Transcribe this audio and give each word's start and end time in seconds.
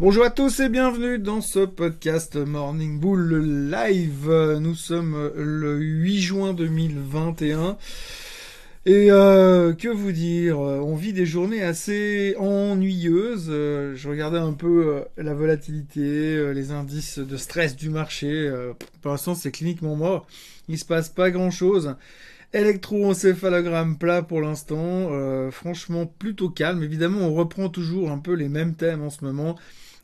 Bonjour 0.00 0.24
à 0.24 0.30
tous 0.30 0.58
et 0.60 0.68
bienvenue 0.70 1.18
dans 1.18 1.42
ce 1.42 1.60
podcast 1.60 2.36
Morning 2.36 2.98
Bull 2.98 3.70
Live. 3.70 4.28
Nous 4.58 4.74
sommes 4.74 5.30
le 5.36 5.78
8 5.78 6.20
juin 6.20 6.54
2021. 6.54 7.76
Et 8.84 9.12
euh, 9.12 9.74
que 9.74 9.88
vous 9.88 10.10
dire, 10.10 10.58
on 10.58 10.96
vit 10.96 11.12
des 11.12 11.26
journées 11.26 11.62
assez 11.62 12.34
ennuyeuses. 12.38 13.48
Je 13.48 14.08
regardais 14.08 14.38
un 14.38 14.54
peu 14.54 14.88
euh, 14.88 15.22
la 15.22 15.34
volatilité, 15.34 16.00
euh, 16.00 16.52
les 16.52 16.72
indices 16.72 17.18
de 17.18 17.36
stress 17.36 17.76
du 17.76 17.90
marché. 17.90 18.50
Pour 19.02 19.12
l'instant, 19.12 19.34
c'est 19.34 19.52
cliniquement 19.52 19.94
mort. 19.94 20.26
Il 20.68 20.78
se 20.78 20.86
passe 20.86 21.10
pas 21.10 21.30
grand-chose. 21.30 21.94
Électroencéphalogramme 22.52 23.98
plat 23.98 24.22
pour 24.22 24.40
l'instant. 24.40 25.10
franchement, 25.50 26.06
plutôt 26.06 26.50
calme. 26.50 26.82
Évidemment, 26.82 27.20
on 27.20 27.34
reprend 27.34 27.68
toujours 27.68 28.10
un 28.10 28.18
peu 28.18 28.32
les 28.34 28.48
mêmes 28.48 28.74
thèmes 28.74 29.02
en 29.02 29.10
ce 29.10 29.24
moment. 29.24 29.56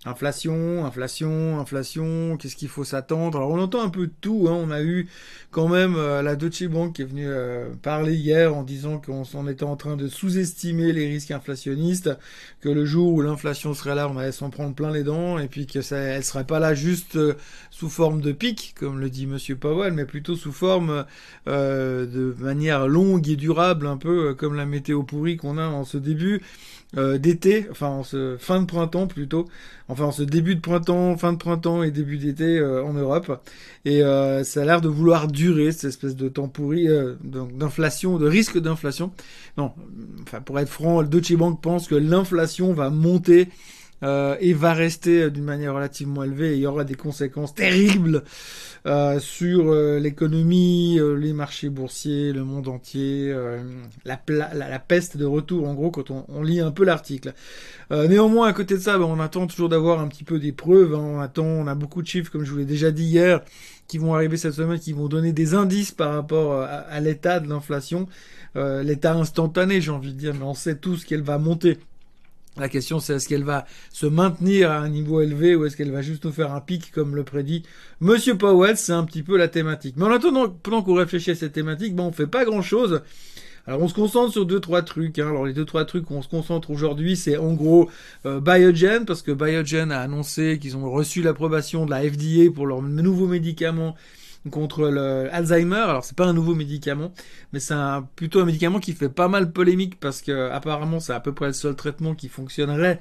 Inflation, 0.08 0.86
inflation, 0.86 1.60
inflation, 1.60 2.38
qu'est-ce 2.38 2.56
qu'il 2.56 2.68
faut 2.68 2.82
s'attendre? 2.82 3.36
Alors 3.36 3.50
on 3.50 3.58
entend 3.60 3.82
un 3.82 3.90
peu 3.90 4.08
tout, 4.22 4.46
hein. 4.48 4.54
on 4.54 4.70
a 4.70 4.80
eu 4.80 5.06
quand 5.50 5.68
même 5.68 5.96
euh, 5.96 6.22
la 6.22 6.34
Deutsche 6.34 6.64
Bank 6.64 6.94
qui 6.94 7.02
est 7.02 7.04
venue 7.04 7.28
euh, 7.28 7.68
parler 7.82 8.14
hier 8.14 8.56
en 8.56 8.62
disant 8.62 9.02
qu'on 9.02 9.48
était 9.48 9.64
en 9.64 9.76
train 9.76 9.96
de 9.98 10.08
sous-estimer 10.08 10.92
les 10.94 11.06
risques 11.08 11.30
inflationnistes, 11.30 12.10
que 12.62 12.70
le 12.70 12.86
jour 12.86 13.12
où 13.12 13.20
l'inflation 13.20 13.74
serait 13.74 13.94
là, 13.94 14.08
on 14.08 14.16
allait 14.16 14.32
s'en 14.32 14.48
prendre 14.48 14.74
plein 14.74 14.90
les 14.90 15.02
dents, 15.02 15.38
et 15.38 15.46
puis 15.46 15.66
que 15.66 15.82
ça, 15.82 15.98
elle 15.98 16.24
serait 16.24 16.46
pas 16.46 16.58
là 16.58 16.72
juste 16.72 17.16
euh, 17.16 17.34
sous 17.70 17.90
forme 17.90 18.22
de 18.22 18.32
pic, 18.32 18.74
comme 18.80 19.00
le 19.00 19.10
dit 19.10 19.26
Monsieur 19.26 19.56
Powell, 19.56 19.92
mais 19.92 20.06
plutôt 20.06 20.36
sous 20.36 20.52
forme 20.52 21.04
de 21.46 22.34
manière 22.38 22.88
longue 22.88 23.28
et 23.28 23.36
durable, 23.36 23.86
un 23.86 23.98
peu 23.98 24.34
comme 24.34 24.54
la 24.54 24.64
météo 24.64 25.02
pourrie 25.02 25.36
qu'on 25.36 25.58
a 25.58 25.66
en 25.66 25.84
ce 25.84 25.98
début 25.98 26.40
d'été, 26.94 27.66
enfin 27.70 27.88
en 27.88 28.02
ce 28.02 28.36
fin 28.38 28.60
de 28.60 28.66
printemps 28.66 29.06
plutôt, 29.06 29.46
enfin 29.98 30.08
en 30.08 30.12
ce 30.12 30.22
début 30.22 30.54
de 30.54 30.60
printemps, 30.60 31.16
fin 31.16 31.32
de 31.32 31.38
printemps 31.38 31.82
et 31.82 31.90
début 31.90 32.18
d'été 32.18 32.58
euh, 32.58 32.84
en 32.84 32.92
Europe. 32.92 33.42
Et 33.84 34.02
euh, 34.02 34.44
ça 34.44 34.62
a 34.62 34.64
l'air 34.64 34.80
de 34.80 34.88
vouloir 34.88 35.28
durer 35.28 35.72
cette 35.72 35.84
espèce 35.84 36.16
de 36.16 36.28
temps 36.28 36.48
pourri, 36.48 36.88
d'inflation, 37.22 38.18
de 38.18 38.26
risque 38.26 38.58
d'inflation. 38.58 39.12
Non, 39.56 39.72
enfin 40.22 40.40
pour 40.40 40.58
être 40.58 40.68
franc, 40.68 41.00
le 41.00 41.08
Deutsche 41.08 41.34
Bank 41.34 41.60
pense 41.60 41.88
que 41.88 41.94
l'inflation 41.94 42.72
va 42.72 42.90
monter 42.90 43.48
euh, 44.04 44.36
et 44.40 44.52
va 44.52 44.74
rester 44.74 45.22
euh, 45.22 45.30
d'une 45.30 45.44
manière 45.44 45.74
relativement 45.74 46.22
élevée 46.22 46.52
et 46.52 46.54
il 46.54 46.60
y 46.60 46.66
aura 46.66 46.84
des 46.84 46.94
conséquences 46.94 47.52
terribles 47.52 48.22
euh, 48.86 49.18
sur 49.18 49.74
l'économie, 49.74 51.00
les 51.18 51.32
marchés 51.32 51.68
boursiers, 51.68 52.32
le 52.32 52.44
monde 52.44 52.68
entier, 52.68 53.34
la, 54.04 54.20
la, 54.54 54.78
peste 54.78 55.16
de 55.16 55.24
retour 55.24 55.66
en 55.66 55.74
gros 55.74 55.90
quand 55.90 56.10
on, 56.10 56.42
lit 56.42 56.60
un 56.60 56.70
peu 56.70 56.84
l'article. 56.84 57.34
néanmoins 57.90 58.48
à 58.48 58.52
côté 58.52 58.74
de 58.74 58.80
ça, 58.80 58.96
ben, 58.96 59.04
on 59.04 59.20
attend 59.20 59.46
toujours 59.46 59.68
d'avoir 59.68 60.00
un 60.00 60.06
petit 60.06 60.24
peu 60.24 60.38
des 60.38 60.52
preuves, 60.52 60.94
hein. 60.94 60.98
on 61.00 61.20
attend, 61.20 61.44
on 61.44 61.66
a 61.66 61.74
beaucoup 61.74 62.00
de 62.00 62.06
chiffres 62.06 62.30
comme 62.30 62.44
je 62.44 62.52
vous 62.52 62.58
l'ai 62.58 62.64
déjà 62.64 62.90
dit 62.92 63.04
hier 63.04 63.42
qui 63.88 63.98
vont 63.98 64.14
arriver 64.14 64.36
cette 64.36 64.54
semaine, 64.54 64.78
qui 64.78 64.92
vont 64.92 65.08
donner 65.08 65.32
des 65.32 65.54
indices 65.54 65.92
par 65.92 66.12
rapport 66.14 66.52
à, 66.62 66.66
à 66.66 67.00
l'état 67.00 67.40
de 67.40 67.48
l'inflation, 67.48 68.06
l'état 68.54 69.14
instantané 69.14 69.80
j'ai 69.80 69.90
envie 69.90 70.12
de 70.12 70.18
dire, 70.18 70.34
mais 70.34 70.44
on 70.44 70.54
sait 70.54 70.76
tous 70.76 71.04
qu'elle 71.04 71.22
va 71.22 71.38
monter. 71.38 71.78
La 72.58 72.68
question 72.68 72.98
c'est 72.98 73.14
est-ce 73.14 73.28
qu'elle 73.28 73.44
va 73.44 73.66
se 73.92 74.06
maintenir 74.06 74.70
à 74.70 74.78
un 74.78 74.88
niveau 74.88 75.20
élevé 75.20 75.54
ou 75.54 75.64
est-ce 75.64 75.76
qu'elle 75.76 75.92
va 75.92 76.02
juste 76.02 76.24
nous 76.24 76.32
faire 76.32 76.52
un 76.52 76.60
pic 76.60 76.90
comme 76.90 77.14
le 77.14 77.22
prédit 77.22 77.62
Monsieur 78.00 78.36
Powell, 78.36 78.76
c'est 78.76 78.92
un 78.92 79.04
petit 79.04 79.22
peu 79.22 79.36
la 79.36 79.48
thématique. 79.48 79.94
Mais 79.96 80.04
en 80.04 80.10
attendant, 80.10 80.48
pendant 80.48 80.82
qu'on 80.82 80.94
réfléchit 80.94 81.30
à 81.30 81.34
cette 81.34 81.52
thématique, 81.52 81.94
ben 81.94 82.04
on 82.04 82.12
fait 82.12 82.26
pas 82.26 82.44
grand 82.44 82.62
chose. 82.62 83.02
Alors 83.68 83.82
on 83.82 83.88
se 83.88 83.92
concentre 83.92 84.32
sur 84.32 84.46
deux 84.46 84.60
trois 84.60 84.80
trucs. 84.80 85.18
Hein. 85.18 85.28
Alors 85.28 85.44
les 85.44 85.52
deux 85.52 85.66
trois 85.66 85.84
trucs 85.84 86.06
qu'on 86.06 86.22
se 86.22 86.28
concentre 86.28 86.70
aujourd'hui, 86.70 87.16
c'est 87.16 87.36
en 87.36 87.52
gros 87.52 87.90
euh, 88.24 88.40
Biogen 88.40 89.04
parce 89.04 89.20
que 89.20 89.30
Biogen 89.30 89.92
a 89.92 90.00
annoncé 90.00 90.58
qu'ils 90.58 90.76
ont 90.76 90.90
reçu 90.90 91.20
l'approbation 91.20 91.84
de 91.84 91.90
la 91.90 92.00
FDA 92.00 92.50
pour 92.52 92.66
leur 92.66 92.80
nouveau 92.80 93.26
médicament 93.26 93.94
contre 94.50 94.88
le 94.88 95.28
Alzheimer. 95.32 95.76
Alors 95.76 96.04
c'est 96.04 96.16
pas 96.16 96.26
un 96.26 96.32
nouveau 96.32 96.54
médicament, 96.54 97.12
mais 97.52 97.60
c'est 97.60 97.74
plutôt 98.16 98.40
un 98.40 98.44
médicament 98.44 98.80
qui 98.80 98.92
fait 98.92 99.08
pas 99.08 99.28
mal 99.28 99.52
polémique 99.52 99.98
parce 100.00 100.22
que 100.22 100.50
apparemment 100.50 101.00
c'est 101.00 101.12
à 101.12 101.20
peu 101.20 101.32
près 101.32 101.48
le 101.48 101.52
seul 101.52 101.74
traitement 101.74 102.14
qui 102.14 102.28
fonctionnerait. 102.28 103.00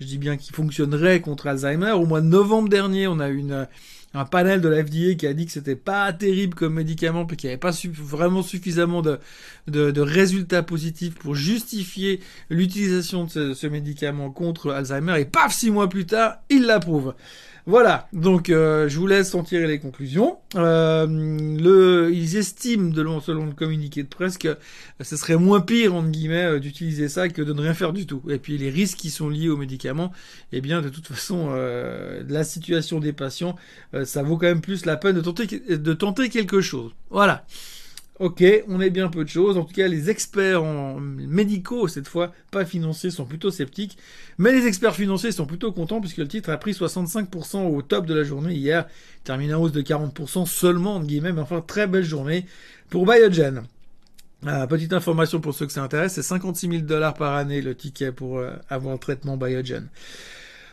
Je 0.00 0.06
dis 0.06 0.18
bien 0.18 0.36
qui 0.36 0.52
fonctionnerait 0.52 1.20
contre 1.20 1.48
Alzheimer. 1.48 1.90
Au 1.90 2.06
mois 2.06 2.20
de 2.20 2.26
novembre 2.26 2.68
dernier, 2.68 3.08
on 3.08 3.18
a 3.18 3.28
eu 3.28 3.38
une, 3.38 3.66
un 4.14 4.24
panel 4.24 4.60
de 4.60 4.68
la 4.68 4.84
FDA 4.84 5.14
qui 5.14 5.26
a 5.26 5.34
dit 5.34 5.46
que 5.46 5.52
c'était 5.52 5.76
pas 5.76 6.12
terrible 6.12 6.54
comme 6.54 6.74
médicament, 6.74 7.26
puis 7.26 7.36
qu'il 7.36 7.48
n'y 7.48 7.52
avait 7.52 7.60
pas 7.60 7.72
vraiment 7.92 8.42
suffisamment 8.42 9.02
de, 9.02 9.18
de, 9.66 10.00
résultats 10.00 10.62
positifs 10.62 11.14
pour 11.14 11.34
justifier 11.34 12.20
l'utilisation 12.48 13.24
de 13.24 13.30
ce, 13.30 13.54
ce, 13.54 13.66
médicament 13.66 14.30
contre 14.30 14.70
Alzheimer. 14.70 15.20
Et 15.20 15.24
paf, 15.24 15.52
six 15.52 15.70
mois 15.70 15.88
plus 15.88 16.06
tard, 16.06 16.38
il 16.48 16.64
l'approuve. 16.64 17.14
Voilà, 17.68 18.08
donc 18.14 18.48
euh, 18.48 18.88
je 18.88 18.98
vous 18.98 19.06
laisse 19.06 19.34
en 19.34 19.42
tirer 19.42 19.66
les 19.66 19.78
conclusions. 19.78 20.38
Euh, 20.54 21.06
le, 21.06 22.10
ils 22.14 22.38
estiment, 22.38 22.90
selon 23.20 23.44
le 23.44 23.52
communiqué 23.52 24.02
de 24.02 24.08
presse, 24.08 24.38
que 24.38 24.56
ce 25.02 25.18
serait 25.18 25.36
moins 25.36 25.60
pire, 25.60 25.94
entre 25.94 26.08
guillemets, 26.08 26.46
euh, 26.46 26.60
d'utiliser 26.60 27.10
ça 27.10 27.28
que 27.28 27.42
de 27.42 27.52
ne 27.52 27.60
rien 27.60 27.74
faire 27.74 27.92
du 27.92 28.06
tout. 28.06 28.22
Et 28.30 28.38
puis 28.38 28.56
les 28.56 28.70
risques 28.70 28.96
qui 28.96 29.10
sont 29.10 29.28
liés 29.28 29.50
aux 29.50 29.58
médicaments, 29.58 30.14
eh 30.50 30.62
bien, 30.62 30.80
de 30.80 30.88
toute 30.88 31.08
façon, 31.08 31.50
la 32.26 32.42
situation 32.42 33.00
des 33.00 33.12
patients, 33.12 33.54
ça 34.02 34.22
vaut 34.22 34.38
quand 34.38 34.46
même 34.46 34.62
plus 34.62 34.86
la 34.86 34.96
peine 34.96 35.20
de 35.20 35.92
tenter 35.92 36.28
quelque 36.30 36.62
chose. 36.62 36.92
Voilà. 37.10 37.44
Ok, 38.20 38.42
on 38.66 38.80
est 38.80 38.90
bien 38.90 39.08
peu 39.08 39.22
de 39.22 39.28
choses. 39.28 39.56
En 39.56 39.64
tout 39.64 39.74
cas, 39.74 39.86
les 39.86 40.10
experts 40.10 40.62
en 40.64 40.98
médicaux, 40.98 41.86
cette 41.86 42.08
fois, 42.08 42.32
pas 42.50 42.64
financiers, 42.64 43.10
sont 43.10 43.24
plutôt 43.24 43.52
sceptiques. 43.52 43.96
Mais 44.38 44.50
les 44.50 44.66
experts 44.66 44.96
financiers 44.96 45.30
sont 45.30 45.46
plutôt 45.46 45.70
contents 45.70 46.00
puisque 46.00 46.16
le 46.16 46.26
titre 46.26 46.50
a 46.50 46.56
pris 46.56 46.72
65% 46.72 47.68
au 47.68 47.80
top 47.82 48.06
de 48.06 48.14
la 48.14 48.24
journée 48.24 48.54
hier. 48.54 48.86
Terminé 49.22 49.54
en 49.54 49.62
hausse 49.62 49.72
de 49.72 49.82
40% 49.82 50.46
seulement, 50.46 50.96
entre 50.96 51.06
guillemets. 51.06 51.32
Mais 51.32 51.40
enfin, 51.40 51.60
très 51.60 51.86
belle 51.86 52.04
journée 52.04 52.44
pour 52.90 53.06
Biogen. 53.06 53.62
Euh, 54.46 54.66
petite 54.66 54.92
information 54.92 55.40
pour 55.40 55.54
ceux 55.54 55.66
que 55.66 55.72
ça 55.72 55.82
intéresse, 55.82 56.14
c'est 56.14 56.22
56 56.22 56.68
000 56.68 56.82
dollars 56.82 57.14
par 57.14 57.34
année 57.34 57.60
le 57.60 57.74
ticket 57.74 58.12
pour 58.12 58.38
euh, 58.38 58.52
avoir 58.68 58.94
un 58.94 58.98
traitement 58.98 59.36
Biogen. 59.36 59.88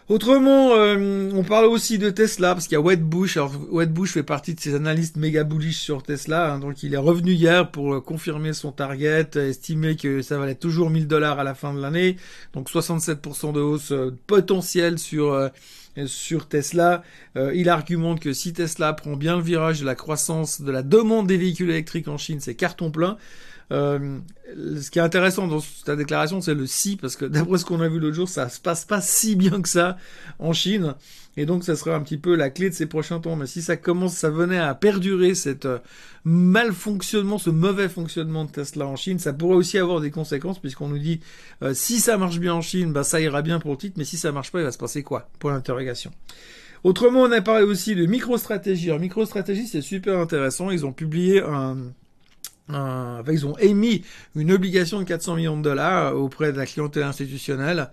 Autrement, 0.07 0.75
euh, 0.75 1.31
on 1.33 1.43
parle 1.43 1.66
aussi 1.66 1.97
de 1.97 2.11
Tesla 2.11 2.53
parce 2.53 2.67
qu'il 2.67 2.75
y 2.75 2.77
a 2.77 2.81
Wedbush. 2.81 3.38
Alors 3.38 3.51
Wedbush 3.71 4.11
fait 4.11 4.21
partie 4.21 4.53
de 4.53 4.59
ces 4.59 4.75
analystes 4.75 5.17
méga 5.17 5.43
bullish 5.43 5.79
sur 5.79 6.03
Tesla. 6.03 6.53
Hein. 6.53 6.59
donc 6.59 6.83
il 6.83 6.93
est 6.93 6.97
revenu 6.97 7.31
hier 7.31 7.71
pour 7.71 7.95
euh, 7.95 8.01
confirmer 8.01 8.53
son 8.53 8.71
target, 8.71 9.29
estimer 9.35 9.95
que 9.95 10.21
ça 10.21 10.38
valait 10.38 10.53
toujours 10.53 10.91
1000 10.91 11.07
dollars 11.07 11.39
à 11.39 11.44
la 11.44 11.55
fin 11.55 11.73
de 11.73 11.81
l'année. 11.81 12.17
Donc 12.53 12.69
67% 12.69 13.51
de 13.51 13.59
hausse 13.59 13.91
euh, 13.94 14.15
potentielle 14.27 14.99
sur 14.99 15.49
sur 16.07 16.49
Tesla. 16.49 17.03
il 17.53 17.69
argumente 17.69 18.19
que 18.19 18.33
si 18.33 18.51
Tesla 18.51 18.91
prend 18.91 19.15
bien 19.15 19.38
le 19.38 19.41
virage 19.41 19.79
de 19.79 19.85
la 19.85 19.95
croissance 19.95 20.61
de 20.61 20.69
la 20.69 20.83
demande 20.83 21.25
des 21.25 21.38
véhicules 21.38 21.69
électriques 21.69 22.09
en 22.09 22.17
Chine, 22.17 22.41
c'est 22.41 22.53
carton 22.53 22.91
plein. 22.91 23.17
Euh, 23.71 24.19
ce 24.55 24.91
qui 24.91 24.99
est 24.99 25.01
intéressant 25.01 25.47
dans 25.47 25.59
ta 25.85 25.95
déclaration, 25.95 26.39
c'est 26.41 26.53
le 26.53 26.67
si, 26.67 26.97
parce 26.97 27.15
que 27.15 27.25
d'après 27.25 27.57
ce 27.57 27.65
qu'on 27.65 27.81
a 27.81 27.87
vu 27.87 27.99
l'autre 27.99 28.15
jour, 28.15 28.29
ça 28.29 28.49
se 28.49 28.59
passe 28.59 28.85
pas 28.85 29.01
si 29.01 29.35
bien 29.35 29.61
que 29.61 29.69
ça 29.69 29.97
en 30.39 30.53
Chine. 30.53 30.95
Et 31.37 31.45
donc, 31.45 31.63
ça 31.63 31.75
serait 31.75 31.93
un 31.93 32.01
petit 32.01 32.17
peu 32.17 32.35
la 32.35 32.49
clé 32.49 32.69
de 32.69 32.75
ces 32.75 32.85
prochains 32.85 33.19
temps. 33.19 33.35
Mais 33.35 33.47
si 33.47 33.61
ça 33.61 33.75
commence, 33.75 34.13
ça 34.13 34.29
venait 34.29 34.59
à 34.59 34.73
perdurer, 34.73 35.35
cette 35.35 35.65
euh, 35.65 35.79
malfonctionnement, 36.23 37.37
ce 37.37 37.49
mauvais 37.49 37.89
fonctionnement 37.89 38.45
de 38.45 38.51
Tesla 38.51 38.87
en 38.87 38.95
Chine, 38.95 39.19
ça 39.19 39.33
pourrait 39.33 39.55
aussi 39.55 39.77
avoir 39.77 39.99
des 39.99 40.11
conséquences, 40.11 40.59
puisqu'on 40.59 40.87
nous 40.87 40.99
dit, 40.99 41.19
euh, 41.61 41.73
si 41.73 41.99
ça 41.99 42.17
marche 42.17 42.39
bien 42.39 42.53
en 42.53 42.61
Chine, 42.61 42.93
bah, 42.93 43.03
ça 43.03 43.19
ira 43.19 43.41
bien 43.41 43.59
pour 43.59 43.71
le 43.71 43.77
titre, 43.77 43.95
mais 43.97 44.05
si 44.05 44.17
ça 44.17 44.31
marche 44.31 44.51
pas, 44.51 44.59
il 44.59 44.65
va 44.65 44.71
se 44.71 44.77
passer 44.77 45.03
quoi? 45.03 45.29
Pour 45.39 45.49
l'interrogation. 45.49 46.11
Autrement, 46.83 47.23
on 47.23 47.31
a 47.31 47.41
parlé 47.41 47.65
aussi 47.65 47.95
de 47.95 48.05
MicroStratégie. 48.05 48.89
Alors, 48.89 49.01
MicroStratégie, 49.01 49.67
c'est 49.67 49.81
super 49.81 50.19
intéressant. 50.19 50.69
Ils 50.69 50.85
ont 50.85 50.93
publié 50.93 51.41
un, 51.41 51.77
euh, 52.73 53.21
ils 53.31 53.45
ont 53.45 53.57
émis 53.57 54.03
une 54.35 54.51
obligation 54.51 54.99
de 54.99 55.03
400 55.03 55.35
millions 55.35 55.57
de 55.57 55.61
dollars 55.61 56.15
auprès 56.15 56.51
de 56.51 56.57
la 56.57 56.65
clientèle 56.65 57.03
institutionnelle, 57.03 57.89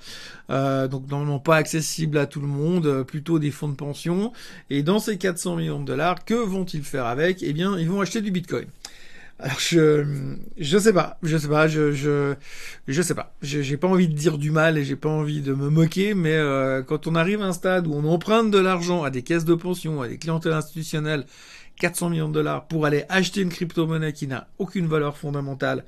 euh, 0.50 0.88
donc 0.88 1.08
normalement 1.10 1.38
pas 1.38 1.56
accessible 1.56 2.16
à 2.16 2.26
tout 2.26 2.40
le 2.40 2.46
monde, 2.46 2.86
euh, 2.86 3.04
plutôt 3.04 3.38
des 3.38 3.50
fonds 3.50 3.68
de 3.68 3.74
pension. 3.74 4.32
Et 4.70 4.82
dans 4.82 4.98
ces 4.98 5.18
400 5.18 5.56
millions 5.56 5.80
de 5.80 5.84
dollars, 5.84 6.24
que 6.24 6.34
vont-ils 6.34 6.84
faire 6.84 7.06
avec? 7.06 7.42
Eh 7.42 7.52
bien, 7.52 7.78
ils 7.78 7.88
vont 7.88 8.00
acheter 8.00 8.22
du 8.22 8.30
Bitcoin. 8.30 8.66
Alors 9.38 9.58
je 9.58 10.04
je 10.56 10.78
sais 10.78 10.92
pas, 10.92 11.18
je 11.22 11.36
sais 11.36 11.48
pas, 11.48 11.66
je 11.66 11.92
je 11.92 12.34
je 12.86 13.02
sais 13.02 13.14
pas. 13.14 13.34
J'ai 13.42 13.76
pas 13.76 13.88
envie 13.88 14.06
de 14.06 14.14
dire 14.14 14.38
du 14.38 14.52
mal 14.52 14.78
et 14.78 14.84
j'ai 14.84 14.94
pas 14.94 15.08
envie 15.08 15.40
de 15.40 15.52
me 15.52 15.68
moquer, 15.68 16.14
mais 16.14 16.34
euh, 16.34 16.82
quand 16.82 17.08
on 17.08 17.16
arrive 17.16 17.42
à 17.42 17.46
un 17.46 17.52
stade 17.52 17.88
où 17.88 17.94
on 17.94 18.04
emprunte 18.04 18.52
de 18.52 18.58
l'argent 18.58 19.02
à 19.02 19.10
des 19.10 19.22
caisses 19.22 19.44
de 19.44 19.54
pension, 19.54 20.00
à 20.00 20.08
des 20.08 20.18
clientèles 20.18 20.52
institutionnelles 20.52 21.26
400 21.82 22.10
millions 22.10 22.28
de 22.28 22.34
dollars 22.34 22.68
pour 22.68 22.86
aller 22.86 23.04
acheter 23.08 23.40
une 23.40 23.48
crypto-monnaie 23.48 24.12
qui 24.12 24.28
n'a 24.28 24.46
aucune 24.58 24.86
valeur 24.86 25.16
fondamentale, 25.16 25.82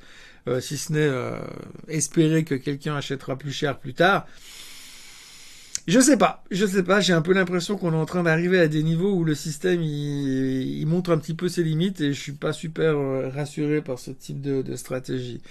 euh, 0.49 0.61
si 0.61 0.77
ce 0.77 0.93
n'est 0.93 0.99
euh, 0.99 1.39
espérer 1.87 2.43
que 2.43 2.57
quelqu'un 2.57 2.97
achètera 2.97 3.37
plus 3.37 3.53
cher 3.53 3.79
plus 3.79 3.95
tard. 3.95 4.27
je 5.87 6.01
sais 6.01 6.17
pas, 6.17 6.43
je 6.51 6.67
sais 6.67 6.83
pas, 6.83 6.99
j'ai 6.99 7.13
un 7.13 7.23
peu 7.23 7.33
l'impression 7.33 7.77
qu'on 7.77 7.93
est 7.93 7.97
en 7.97 8.07
train 8.07 8.25
d'arriver 8.25 8.59
à 8.59 8.67
des 8.67 8.83
niveaux 8.83 9.13
où 9.13 9.23
le 9.23 9.37
système 9.37 9.83
il, 9.83 10.81
il, 10.81 10.87
montre 10.89 11.13
un 11.13 11.19
petit 11.19 11.35
peu 11.35 11.49
ses 11.49 11.63
limites 11.63 12.01
et 12.01 12.13
je 12.13 12.21
suis 12.21 12.33
pas 12.33 12.53
super 12.53 12.97
euh, 12.97 13.29
rassuré 13.29 13.81
par 13.81 14.01
ce 14.01 14.11
type 14.11 14.41
de, 14.41 14.63
de 14.63 14.75
stratégie. 14.75 15.43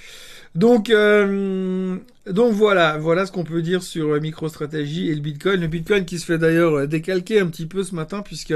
Donc 0.55 0.89
euh, 0.89 1.97
donc 2.29 2.53
voilà, 2.53 2.97
voilà 2.97 3.25
ce 3.25 3.31
qu'on 3.31 3.45
peut 3.45 3.61
dire 3.61 3.81
sur 3.81 4.19
MicroStrategy 4.19 5.09
et 5.09 5.15
le 5.15 5.21
Bitcoin. 5.21 5.61
Le 5.61 5.67
Bitcoin 5.67 6.03
qui 6.03 6.19
se 6.19 6.25
fait 6.25 6.37
d'ailleurs 6.37 6.85
décalquer 6.85 7.39
un 7.39 7.47
petit 7.47 7.65
peu 7.65 7.83
ce 7.83 7.95
matin 7.95 8.21
puisque 8.21 8.53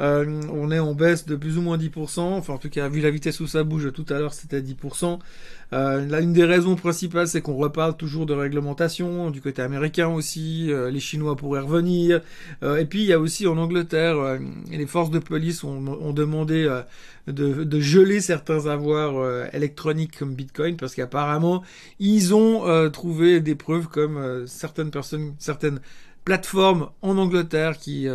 euh, 0.00 0.40
on 0.52 0.70
est 0.70 0.78
en 0.78 0.94
baisse 0.94 1.26
de 1.26 1.36
plus 1.36 1.58
ou 1.58 1.62
moins 1.62 1.78
10%. 1.78 2.20
Enfin 2.20 2.54
en 2.54 2.58
tout 2.58 2.70
cas 2.70 2.88
vu 2.88 3.00
la 3.00 3.10
vitesse 3.10 3.40
où 3.40 3.46
ça 3.46 3.64
bouge 3.64 3.92
tout 3.92 4.06
à 4.08 4.18
l'heure 4.18 4.34
c'était 4.34 4.60
10%. 4.60 5.18
Euh, 5.72 6.20
une 6.20 6.32
des 6.32 6.44
raisons 6.44 6.74
principales, 6.74 7.28
c'est 7.28 7.40
qu'on 7.40 7.56
reparle 7.56 7.96
toujours 7.96 8.26
de 8.26 8.34
réglementation 8.34 9.30
du 9.30 9.40
côté 9.40 9.62
américain 9.62 10.08
aussi. 10.08 10.72
Euh, 10.72 10.90
les 10.90 11.00
Chinois 11.00 11.36
pourraient 11.36 11.60
revenir. 11.60 12.20
Euh, 12.62 12.76
et 12.78 12.86
puis, 12.86 13.00
il 13.00 13.06
y 13.06 13.12
a 13.12 13.20
aussi 13.20 13.46
en 13.46 13.56
Angleterre, 13.56 14.38
les 14.70 14.86
forces 14.86 15.10
de 15.10 15.18
police 15.18 15.64
ont, 15.64 16.12
demandé 16.12 16.68
de, 17.26 17.64
de, 17.64 17.80
geler 17.80 18.20
certains 18.20 18.66
avoirs 18.66 19.46
électroniques 19.54 20.18
comme 20.18 20.34
Bitcoin 20.34 20.76
parce 20.76 20.94
qu'apparemment, 20.94 21.62
ils 21.98 22.34
ont 22.34 22.90
trouvé 22.90 23.40
des 23.40 23.54
preuves 23.54 23.88
comme 23.88 24.46
certaines 24.46 24.90
personnes, 24.90 25.34
certaines 25.38 25.80
plateformes 26.24 26.90
en 27.02 27.18
Angleterre 27.18 27.78
qui, 27.78 28.06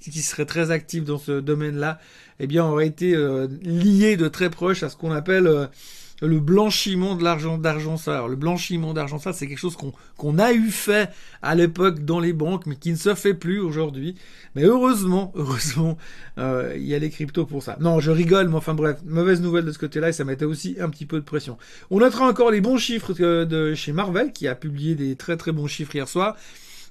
qui 0.00 0.22
seraient 0.22 0.46
très 0.46 0.70
actives 0.70 1.04
dans 1.04 1.18
ce 1.18 1.40
domaine-là, 1.40 1.98
eh 2.40 2.46
bien, 2.46 2.64
auraient 2.64 2.86
été 2.86 3.16
liées 3.62 4.16
de 4.16 4.28
très 4.28 4.50
proche 4.50 4.82
à 4.82 4.88
ce 4.88 4.96
qu'on 4.96 5.12
appelle 5.12 5.68
le 6.26 6.40
blanchiment 6.40 7.14
de 7.14 7.22
l'argent 7.22 7.58
d'argent 7.58 7.96
sale. 7.96 8.30
Le 8.30 8.36
blanchiment 8.36 8.92
d'argent 8.92 9.18
sale, 9.18 9.34
c'est 9.34 9.46
quelque 9.46 9.58
chose 9.58 9.76
qu'on 10.16 10.38
a 10.38 10.52
eu 10.52 10.70
fait 10.70 11.10
à 11.42 11.54
l'époque 11.54 12.04
dans 12.04 12.18
les 12.18 12.32
banques, 12.32 12.66
mais 12.66 12.76
qui 12.76 12.90
ne 12.90 12.96
se 12.96 13.14
fait 13.14 13.34
plus 13.34 13.60
aujourd'hui. 13.60 14.16
Mais 14.54 14.64
heureusement, 14.64 15.32
heureusement, 15.36 15.96
euh, 16.38 16.72
il 16.76 16.86
y 16.86 16.94
a 16.94 16.98
les 16.98 17.10
cryptos 17.10 17.46
pour 17.46 17.62
ça. 17.62 17.76
Non, 17.80 18.00
je 18.00 18.10
rigole, 18.10 18.48
mais 18.48 18.56
enfin 18.56 18.74
bref, 18.74 18.98
mauvaise 19.04 19.40
nouvelle 19.40 19.64
de 19.64 19.72
ce 19.72 19.78
côté-là, 19.78 20.08
et 20.08 20.12
ça 20.12 20.24
mettait 20.24 20.44
aussi 20.44 20.76
un 20.80 20.88
petit 20.88 21.06
peu 21.06 21.20
de 21.20 21.24
pression. 21.24 21.56
On 21.90 22.00
notera 22.00 22.26
encore 22.26 22.50
les 22.50 22.60
bons 22.60 22.78
chiffres 22.78 23.12
de 23.12 23.74
chez 23.74 23.92
Marvel, 23.92 24.32
qui 24.32 24.48
a 24.48 24.54
publié 24.54 24.94
des 24.94 25.14
très 25.14 25.36
très 25.36 25.52
bons 25.52 25.66
chiffres 25.68 25.94
hier 25.94 26.08
soir. 26.08 26.36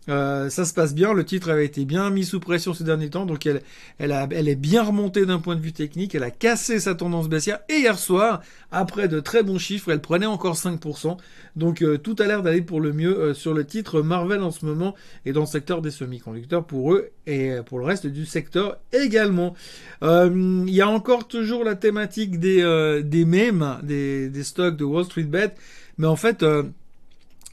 Euh, 0.10 0.50
ça 0.50 0.66
se 0.66 0.74
passe 0.74 0.96
bien, 0.96 1.14
le 1.14 1.26
titre 1.26 1.50
avait 1.52 1.66
été 1.66 1.84
bien 1.86 2.10
mis 2.10 2.24
sous 2.24 2.40
pression 2.40 2.74
ces 2.74 2.84
derniers 2.84 3.10
temps, 3.10 3.26
donc 3.26 3.46
elle, 3.46 3.62
elle, 4.00 4.48
est 4.48 4.56
bien 4.56 4.84
remontée 4.84 5.26
d'un 5.26 5.40
point 5.40 5.56
de 5.56 5.62
vue 5.62 5.74
technique, 5.74 6.16
elle 6.16 6.24
a 6.24 6.32
cassé 6.32 6.80
sa 6.80 6.96
tendance 6.96 7.28
baissière, 7.28 7.60
et 7.68 7.80
hier 7.80 8.00
soir, 8.00 8.42
après 8.72 9.08
de 9.08 9.20
très 9.20 9.44
bons 9.44 9.58
chiffres, 9.58 9.92
elle 9.92 10.02
prenait 10.02 10.26
encore 10.26 10.56
5%, 10.56 11.18
donc 11.56 11.82
euh, 11.82 11.98
tout 11.98 12.16
a 12.20 12.26
l'air 12.26 12.42
d'aller 12.42 12.62
pour 12.62 12.80
le 12.80 12.94
mieux 12.94 13.18
euh, 13.18 13.34
sur 13.34 13.54
le 13.54 13.66
titre 13.66 14.02
Marvel 14.02 14.42
en 14.42 14.52
ce 14.52 14.66
moment, 14.66 14.96
et 15.26 15.34
dans 15.34 15.42
le 15.42 15.48
secteur 15.48 15.82
des 15.82 15.92
semi-conducteurs 15.92 16.66
pour 16.66 16.94
eux, 16.94 17.10
et 17.26 17.58
pour 17.66 17.80
le 17.80 17.86
reste 17.86 18.08
du 18.08 18.26
secteur 18.26 18.78
également. 18.94 19.54
Il 20.02 20.70
y 20.70 20.82
a 20.82 20.88
encore 20.88 21.28
toujours 21.28 21.66
la 21.66 21.76
thématique 21.76 22.40
des, 22.40 23.02
des 23.04 23.26
mèmes, 23.26 23.78
des, 23.84 24.30
des 24.30 24.44
stocks 24.46 24.78
de 24.78 24.86
Wall 24.86 25.04
Street 25.04 25.24
Bet, 25.24 25.54
mais 25.98 26.08
en 26.08 26.16
fait... 26.16 26.46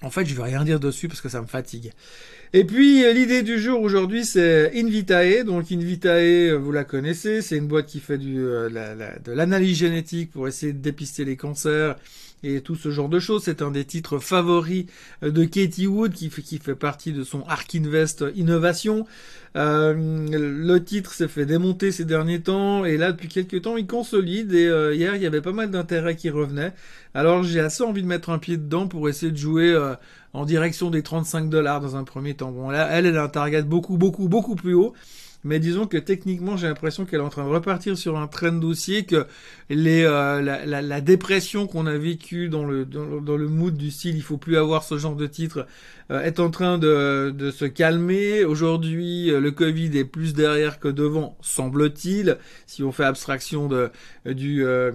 En 0.04 0.10
fait, 0.10 0.26
je 0.26 0.34
vais 0.34 0.42
rien 0.42 0.64
dire 0.64 0.80
dessus 0.80 1.08
parce 1.08 1.20
que 1.20 1.28
ça 1.28 1.40
me 1.40 1.46
fatigue. 1.46 1.92
Et 2.52 2.64
puis 2.64 3.04
euh, 3.04 3.12
l'idée 3.12 3.42
du 3.42 3.58
jour 3.58 3.80
aujourd'hui 3.80 4.24
c'est 4.24 4.70
Invitae. 4.78 5.42
Donc 5.44 5.72
Invitae, 5.72 6.50
euh, 6.50 6.54
vous 6.54 6.70
la 6.70 6.84
connaissez, 6.84 7.42
c'est 7.42 7.56
une 7.56 7.66
boîte 7.66 7.86
qui 7.86 7.98
fait 7.98 8.18
euh, 8.22 8.68
de 9.24 9.32
l'analyse 9.32 9.78
génétique 9.78 10.30
pour 10.30 10.46
essayer 10.46 10.72
de 10.72 10.78
dépister 10.78 11.24
les 11.24 11.36
cancers 11.36 11.96
et 12.44 12.60
tout 12.60 12.76
ce 12.76 12.90
genre 12.90 13.08
de 13.08 13.18
choses. 13.18 13.42
C'est 13.44 13.62
un 13.62 13.70
des 13.70 13.84
titres 13.84 14.18
favoris 14.18 14.86
de 15.22 15.44
Katie 15.44 15.86
Wood 15.86 16.12
qui 16.12 16.30
fait, 16.30 16.74
partie 16.74 17.12
de 17.12 17.24
son 17.24 17.42
Ark 17.42 17.74
Invest 17.74 18.24
Innovation. 18.36 19.06
Euh, 19.56 19.94
le 19.94 20.84
titre 20.84 21.12
s'est 21.12 21.28
fait 21.28 21.46
démonter 21.46 21.92
ces 21.92 22.04
derniers 22.04 22.40
temps 22.40 22.84
et 22.84 22.96
là 22.96 23.12
depuis 23.12 23.28
quelques 23.28 23.62
temps 23.62 23.76
il 23.76 23.86
consolide 23.86 24.52
et 24.52 24.66
hier 24.94 25.14
il 25.14 25.22
y 25.22 25.26
avait 25.26 25.40
pas 25.40 25.52
mal 25.52 25.70
d'intérêt 25.70 26.16
qui 26.16 26.28
revenait. 26.30 26.72
Alors 27.14 27.44
j'ai 27.44 27.60
assez 27.60 27.84
envie 27.84 28.02
de 28.02 28.08
mettre 28.08 28.30
un 28.30 28.38
pied 28.38 28.56
dedans 28.56 28.88
pour 28.88 29.08
essayer 29.08 29.30
de 29.30 29.36
jouer 29.36 29.76
en 30.34 30.44
direction 30.44 30.90
des 30.90 31.02
35 31.02 31.48
dollars 31.48 31.80
dans 31.80 31.96
un 31.96 32.04
premier 32.04 32.34
temps. 32.34 32.50
Bon, 32.50 32.68
là, 32.68 32.88
elle, 32.90 33.06
elle 33.06 33.16
a 33.16 33.22
un 33.22 33.28
target 33.28 33.62
beaucoup, 33.62 33.96
beaucoup, 33.96 34.28
beaucoup 34.28 34.56
plus 34.56 34.74
haut. 34.74 34.92
Mais 35.44 35.60
disons 35.60 35.86
que 35.86 35.98
techniquement, 35.98 36.56
j'ai 36.56 36.66
l'impression 36.66 37.04
qu'elle 37.04 37.20
est 37.20 37.24
en 37.24 37.28
train 37.28 37.44
de 37.44 37.50
repartir 37.50 37.98
sur 37.98 38.18
un 38.18 38.26
train 38.26 38.50
dossier, 38.50 39.04
que 39.04 39.26
euh, 39.70 40.40
la, 40.40 41.00
dépression 41.02 41.66
qu'on 41.66 41.86
a 41.86 41.98
vécue 41.98 42.48
dans 42.48 42.64
le, 42.64 42.86
dans, 42.86 43.38
mood 43.38 43.76
du 43.76 43.90
style, 43.90 44.16
il 44.16 44.22
faut 44.22 44.38
plus 44.38 44.56
avoir 44.56 44.82
ce 44.84 44.96
genre 44.96 45.16
de 45.16 45.26
titre, 45.26 45.66
est 46.10 46.40
en 46.40 46.50
train 46.50 46.78
de, 46.78 47.30
de 47.36 47.50
se 47.50 47.64
calmer. 47.64 48.44
Aujourd'hui, 48.44 49.30
euh, 49.30 49.40
le 49.40 49.50
Covid 49.50 49.96
est 49.96 50.04
plus 50.04 50.34
derrière 50.34 50.78
que 50.78 50.88
devant, 50.88 51.36
semble-t-il. 51.40 52.38
Si 52.66 52.82
on 52.82 52.92
fait 52.92 53.04
abstraction 53.04 53.68
de, 53.68 53.90
du, 54.26 54.64
euh, 54.64 54.92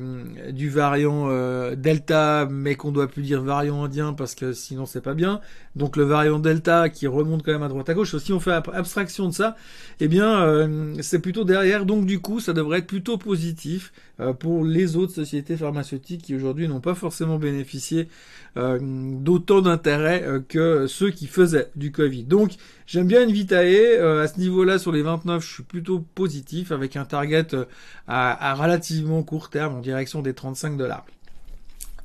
du 0.51 0.69
variant 0.69 1.29
Delta, 1.75 2.47
mais 2.49 2.75
qu'on 2.75 2.91
doit 2.91 3.07
plus 3.07 3.23
dire 3.23 3.41
variant 3.41 3.83
indien 3.83 4.13
parce 4.13 4.35
que 4.35 4.53
sinon 4.53 4.85
c'est 4.85 5.01
pas 5.01 5.13
bien. 5.13 5.41
Donc 5.75 5.97
le 5.97 6.03
variant 6.03 6.39
Delta 6.39 6.89
qui 6.89 7.07
remonte 7.07 7.43
quand 7.43 7.51
même 7.51 7.63
à 7.63 7.67
droite 7.67 7.89
à 7.89 7.93
gauche. 7.93 8.15
Si 8.17 8.33
on 8.33 8.39
fait 8.39 8.51
abstraction 8.51 9.27
de 9.29 9.33
ça, 9.33 9.55
eh 9.99 10.07
bien 10.07 10.67
c'est 11.01 11.19
plutôt 11.19 11.43
derrière. 11.43 11.85
Donc 11.85 12.05
du 12.05 12.19
coup, 12.19 12.39
ça 12.39 12.53
devrait 12.53 12.79
être 12.79 12.87
plutôt 12.87 13.17
positif 13.17 13.91
pour 14.39 14.65
les 14.65 14.95
autres 14.95 15.13
sociétés 15.13 15.55
pharmaceutiques 15.55 16.23
qui 16.23 16.35
aujourd'hui 16.35 16.67
n'ont 16.67 16.81
pas 16.81 16.95
forcément 16.95 17.37
bénéficié 17.37 18.09
d'autant 18.55 19.61
d'intérêt 19.61 20.25
que 20.47 20.87
ceux 20.99 21.11
qui 21.11 21.27
faisaient 21.27 21.69
du 21.77 21.93
Covid. 21.93 22.25
Donc 22.25 22.51
j'aime 22.85 23.07
bien 23.07 23.23
une 23.23 23.31
Vitae. 23.31 23.55
Euh, 23.55 24.23
à 24.23 24.27
ce 24.27 24.37
niveau-là, 24.37 24.77
sur 24.79 24.91
les 24.91 25.01
29, 25.01 25.41
je 25.41 25.53
suis 25.53 25.63
plutôt 25.63 25.99
positif 25.99 26.73
avec 26.73 26.97
un 26.97 27.05
target 27.05 27.53
euh, 27.53 27.65
à, 28.07 28.51
à, 28.51 28.53
relativement 28.53 29.23
court 29.23 29.49
terme 29.49 29.75
en 29.75 29.79
direction 29.79 30.21
des 30.21 30.33
35 30.33 30.75
dollars. 30.75 31.05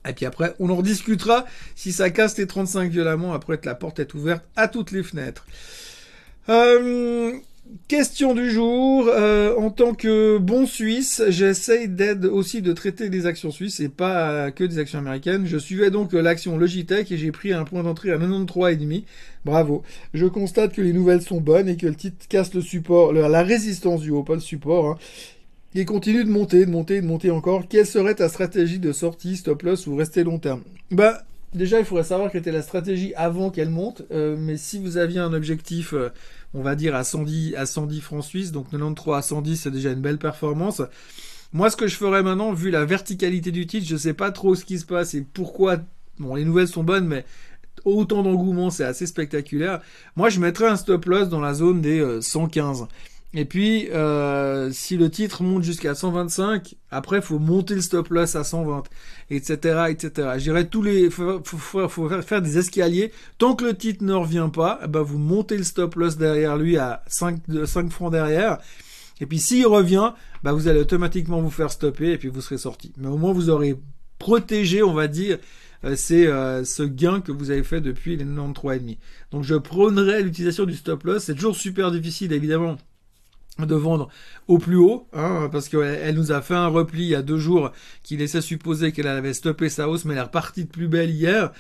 Et 0.09 0.13
puis 0.13 0.27
après, 0.27 0.55
on 0.61 0.71
en 0.71 0.77
rediscutera 0.77 1.45
si 1.75 1.91
ça 1.93 2.11
casse 2.11 2.39
les 2.39 2.47
35 2.47 2.89
violemment 2.91 3.33
après 3.33 3.59
que 3.59 3.67
la 3.67 3.75
porte 3.75 3.99
est 3.99 4.15
ouverte 4.15 4.45
à 4.55 4.69
toutes 4.69 4.93
les 4.93 5.03
fenêtres. 5.03 5.45
Euh, 6.49 7.33
Question 7.89 8.35
du 8.35 8.51
jour. 8.51 9.09
Euh, 9.09 9.57
en 9.57 9.71
tant 9.71 9.95
que 9.95 10.39
bon 10.39 10.67
Suisse, 10.67 11.23
j'essaye 11.29 11.89
d'aide 11.89 12.25
aussi 12.25 12.63
de 12.63 12.73
traiter 12.73 13.09
des 13.09 13.27
actions 13.27 13.51
suisses 13.51 13.81
et 13.81 13.89
pas 13.89 14.51
que 14.51 14.65
des 14.65 14.79
actions 14.79 14.99
américaines. 14.99 15.47
Je 15.47 15.59
suivais 15.59 15.91
donc 15.91 16.13
l'action 16.13 16.57
Logitech 16.59 17.11
et 17.11 17.17
j'ai 17.17 17.33
pris 17.33 17.53
un 17.53 17.65
point 17.65 17.83
d'entrée 17.83 18.11
à 18.11 18.19
93,5. 18.19 19.05
Bravo. 19.45 19.83
Je 20.13 20.27
constate 20.27 20.73
que 20.73 20.83
les 20.83 20.93
nouvelles 20.93 21.23
sont 21.23 21.41
bonnes 21.41 21.69
et 21.69 21.77
que 21.77 21.87
le 21.87 21.95
titre 21.95 22.27
casse 22.29 22.55
le 22.55 22.61
support, 22.61 23.13
la 23.13 23.43
résistance 23.43 24.01
du 24.01 24.11
haut, 24.11 24.23
pas 24.23 24.35
le 24.35 24.41
support. 24.41 24.91
Hein. 24.91 24.99
Il 25.75 25.85
continue 25.87 26.25
de 26.25 26.31
monter, 26.31 26.67
de 26.67 26.71
monter, 26.71 27.01
de 27.01 27.07
monter 27.07 27.31
encore. 27.31 27.67
Quelle 27.69 27.87
serait 27.87 28.15
ta 28.15 28.29
stratégie 28.29 28.79
de 28.79 28.93
sortie, 28.93 29.37
stop 29.37 29.63
loss 29.63 29.87
ou 29.87 29.97
rester 29.97 30.23
long 30.23 30.39
terme? 30.39 30.63
Bah, 30.93 31.25
déjà, 31.53 31.81
il 31.81 31.85
faudrait 31.85 32.05
savoir 32.05 32.31
quelle 32.31 32.43
était 32.43 32.53
la 32.53 32.63
stratégie 32.63 33.13
avant 33.17 33.51
qu'elle 33.51 33.71
monte. 33.71 34.03
Euh, 34.13 34.37
mais 34.39 34.57
si 34.57 34.79
vous 34.79 34.99
aviez 34.99 35.19
un 35.21 35.33
objectif... 35.33 35.95
Euh, 35.95 36.11
on 36.55 36.63
va 36.63 36.75
dire 36.75 36.95
à 36.95 37.05
110 37.05 37.55
à 37.57 37.67
110 37.67 38.01
francs 38.01 38.25
suisses, 38.25 38.53
donc 38.53 38.71
93 38.71 39.17
à 39.17 39.23
110 39.23 39.57
c'est 39.57 39.71
déjà 39.71 39.91
une 39.93 40.01
belle 40.01 40.19
performance. 40.19 40.83
Moi 41.53 41.71
ce 41.71 41.77
que 41.77 41.87
je 41.87 41.97
ferais 41.97 42.23
maintenant, 42.23 42.53
vu 42.53 42.71
la 42.71 42.85
verticalité 42.85 43.51
du 43.51 43.67
titre, 43.67 43.87
je 43.87 43.97
sais 43.97 44.15
pas 44.15 44.31
trop 44.31 44.55
ce 44.55 44.65
qui 44.65 44.79
se 44.79 44.87
passe 44.87 45.15
et 45.15 45.23
pourquoi. 45.23 45.79
Bon, 46.19 46.37
les 46.37 46.45
nouvelles 46.45 46.69
sont 46.69 46.85
bonnes, 46.85 47.09
mais 47.09 47.25
autant 47.85 48.23
d'engouement, 48.23 48.71
c'est 48.71 48.85
assez 48.85 49.07
spectaculaire. 49.07 49.81
Moi, 50.15 50.29
je 50.29 50.39
mettrais 50.39 50.69
un 50.69 50.77
stop 50.77 51.07
loss 51.07 51.29
dans 51.29 51.41
la 51.41 51.55
zone 51.55 51.81
des 51.81 52.21
115. 52.21 52.87
Euh, 53.35 53.41
et 53.41 53.45
puis, 53.45 53.89
euh, 53.91 54.71
si 54.73 54.97
le 54.97 55.11
titre 55.11 55.43
monte 55.43 55.63
jusqu'à 55.63 55.95
125, 55.95 56.77
après, 56.91 57.21
faut 57.21 57.39
monter 57.39 57.75
le 57.75 57.81
stop 57.81 58.09
loss 58.09 58.37
à 58.37 58.45
120, 58.45 58.85
etc., 59.31 59.87
etc. 59.91 60.29
J'irai 60.39 60.69
tous 60.69 60.83
les, 60.83 61.11
faut, 61.11 61.41
faut, 61.45 61.89
faut, 61.89 62.09
faire 62.23 62.43
des 62.43 62.59
escaliers. 62.59 63.13
Tant 63.39 63.55
que 63.55 63.65
le 63.65 63.77
titre 63.77 64.05
ne 64.05 64.15
revient 64.15 64.49
pas, 64.53 64.81
eh 64.85 64.89
ben, 64.89 65.03
vous 65.03 65.19
montez 65.19 65.57
le 65.57 65.65
stop 65.65 65.97
loss 65.97 66.17
derrière 66.17 66.57
lui 66.57 66.77
à 66.77 67.03
5, 67.09 67.41
5 67.65 67.91
francs 67.91 68.13
derrière. 68.13 68.59
Et 69.21 69.27
puis, 69.27 69.39
s'il 69.39 69.67
revient, 69.67 70.13
bah, 70.43 70.53
vous 70.53 70.69
allez 70.69 70.81
automatiquement 70.81 71.41
vous 71.41 71.51
faire 71.51 71.71
stopper 71.71 72.13
et 72.13 72.19
puis 72.19 72.29
vous 72.29 72.41
serez 72.41 72.59
sorti. 72.59 72.93
Mais 72.99 73.09
au 73.09 73.17
moins, 73.17 73.33
vous 73.33 73.51
aurez 73.51 73.77
protégé, 74.19 74.83
on 74.83 74.95
va 74.95 75.07
dire, 75.09 75.39
euh, 75.85 75.95
c'est 75.97 76.27
euh, 76.27 76.65
ce 76.65 76.83
gain 76.83 77.21
que 77.21 77.31
vous 77.31 77.51
avez 77.51 77.63
fait 77.63 77.81
depuis 77.81 78.17
les 78.17 78.25
93,5. 78.25 78.99
Donc, 79.31 79.45
je 79.45 79.55
prônerai 79.55 80.23
l'utilisation 80.23 80.65
du 80.65 80.75
stop 80.75 81.05
loss. 81.05 81.25
C'est 81.25 81.35
toujours 81.35 81.57
super 81.57 81.91
difficile, 81.91 82.33
évidemment 82.33 82.77
de 83.59 83.75
vendre 83.75 84.09
au 84.49 84.59
plus 84.59 84.77
haut, 84.77 85.07
hein, 85.13 85.49
parce 85.51 85.69
qu'elle 85.69 86.15
nous 86.15 86.33
a 86.33 86.43
fait 86.43 86.55
un 86.55 86.67
repli 86.67 87.05
il 87.05 87.09
y 87.09 87.15
a 87.15 87.23
deux 87.23 87.39
jours 87.39 87.71
qui 88.03 88.17
laissait 88.17 88.41
supposer 88.41 88.93
qu'elle 88.93 89.07
avait 89.07 89.33
stoppé 89.33 89.69
sa 89.69 89.89
hausse, 89.89 90.05
mais 90.05 90.15
elle 90.15 90.19
est 90.19 90.23
repartie 90.23 90.65
de 90.65 90.71
plus 90.71 90.89
belle 90.89 91.11
hier. 91.11 91.53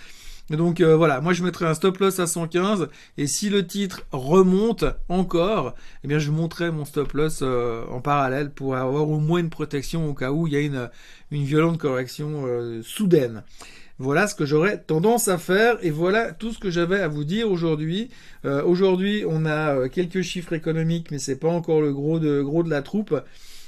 donc 0.50 0.80
euh, 0.80 0.96
voilà, 0.96 1.20
moi 1.20 1.32
je 1.32 1.44
mettrais 1.44 1.66
un 1.66 1.74
stop 1.74 1.98
loss 1.98 2.18
à 2.18 2.26
115 2.26 2.88
et 3.16 3.26
si 3.26 3.48
le 3.48 3.66
titre 3.66 4.02
remonte 4.10 4.84
encore, 5.08 5.74
eh 6.02 6.08
bien 6.08 6.18
je 6.18 6.30
monterai 6.30 6.72
mon 6.72 6.84
stop 6.84 7.12
loss 7.12 7.40
euh, 7.42 7.84
en 7.90 8.00
parallèle 8.00 8.50
pour 8.50 8.74
avoir 8.74 9.08
au 9.08 9.20
moins 9.20 9.38
une 9.38 9.50
protection 9.50 10.08
au 10.08 10.14
cas 10.14 10.32
où 10.32 10.46
il 10.48 10.52
y 10.52 10.56
a 10.56 10.60
une, 10.60 10.90
violente 11.30 11.78
correction 11.78 12.44
euh, 12.46 12.82
soudaine. 12.82 13.44
Voilà 13.98 14.26
ce 14.26 14.34
que 14.34 14.44
j'aurais 14.44 14.78
tendance 14.78 15.28
à 15.28 15.38
faire 15.38 15.78
et 15.82 15.90
voilà 15.90 16.32
tout 16.32 16.52
ce 16.52 16.58
que 16.58 16.68
j'avais 16.68 17.00
à 17.00 17.06
vous 17.06 17.22
dire 17.22 17.48
aujourd'hui. 17.48 18.10
Euh, 18.44 18.64
aujourd'hui, 18.64 19.24
on 19.28 19.46
a 19.46 19.76
euh, 19.76 19.88
quelques 19.88 20.22
chiffres 20.22 20.52
économiques, 20.52 21.12
mais 21.12 21.20
c'est 21.20 21.36
pas 21.36 21.48
encore 21.48 21.80
le 21.80 21.92
gros 21.92 22.18
de 22.18 22.42
gros 22.42 22.64
de 22.64 22.70
la 22.70 22.82
troupe. 22.82 23.14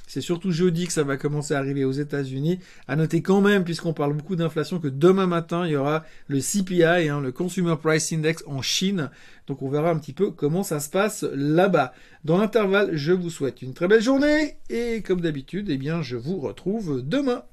C'est 0.09 0.21
surtout 0.21 0.51
jeudi 0.51 0.87
que 0.87 0.93
ça 0.93 1.05
va 1.05 1.17
commencer 1.17 1.55
à 1.55 1.59
arriver 1.59 1.85
aux 1.85 1.93
États-Unis. 1.93 2.59
À 2.89 2.97
noter 2.97 3.23
quand 3.23 3.41
même, 3.41 3.63
puisqu'on 3.63 3.93
parle 3.93 4.15
beaucoup 4.15 4.35
d'inflation, 4.35 4.81
que 4.81 4.89
demain 4.89 5.27
matin 5.29 5.65
il 5.65 5.73
y 5.73 5.77
aura 5.77 6.05
le 6.27 6.41
CPI, 6.41 7.09
hein, 7.09 7.21
le 7.21 7.31
Consumer 7.31 7.75
Price 7.81 8.13
Index 8.13 8.43
en 8.47 8.63
Chine. 8.63 9.11
Donc 9.47 9.63
on 9.63 9.69
verra 9.69 9.91
un 9.91 9.99
petit 9.99 10.13
peu 10.13 10.33
comment 10.33 10.65
ça 10.65 10.81
se 10.81 10.91
passe 10.91 11.25
là-bas. 11.35 11.93
Dans 12.25 12.39
l'intervalle, 12.39 12.97
je 12.97 13.13
vous 13.13 13.31
souhaite 13.31 13.63
une 13.63 13.75
très 13.75 13.87
belle 13.87 14.03
journée 14.03 14.57
et 14.71 15.03
comme 15.03 15.21
d'habitude, 15.21 15.71
eh 15.71 15.77
bien 15.77 16.03
je 16.03 16.17
vous 16.17 16.39
retrouve 16.39 17.03
demain. 17.05 17.45